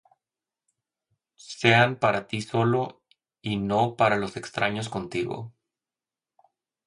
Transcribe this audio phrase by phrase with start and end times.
[1.47, 3.03] Sean para ti solo,
[3.43, 5.53] Y no para los extraños contigo.